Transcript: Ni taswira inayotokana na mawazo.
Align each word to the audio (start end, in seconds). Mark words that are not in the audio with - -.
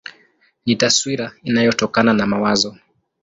Ni 0.65 0.75
taswira 0.75 1.31
inayotokana 1.43 2.13
na 2.13 2.27
mawazo. 2.27 2.77